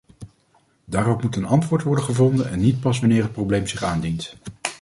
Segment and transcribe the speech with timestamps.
[0.85, 4.35] Daarop moet een antwoord worden gevonden en niet pas wanneer het probleem zich aandient.